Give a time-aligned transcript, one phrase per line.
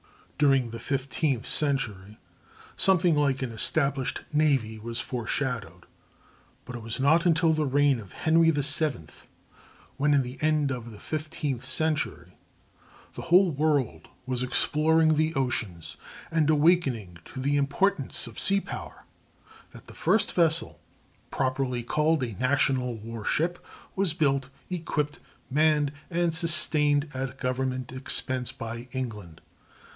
[0.39, 2.17] During the fifteenth century
[2.75, 5.85] something like an established navy was foreshadowed;
[6.65, 9.05] but it was not until the reign of Henry VII,
[9.97, 12.35] when, at the end of the fifteenth century,
[13.13, 15.97] the whole world was exploring the oceans
[16.31, 19.05] and awakening to the importance of sea power,
[19.73, 20.81] that the first vessel,
[21.29, 23.63] properly called a national war ship,
[23.95, 25.19] was built, equipped,
[25.51, 29.41] manned, and sustained at government expense by England.